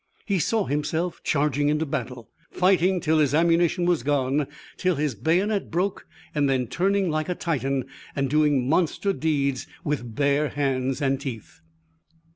[0.25, 5.69] He saw himself charging into battle, fighting till his ammunition was gone, till his bayonet
[5.69, 7.85] broke; and then turning like a Titan
[8.15, 11.03] and doing monster deeds with bare hands.
[11.03, 11.61] And teeth.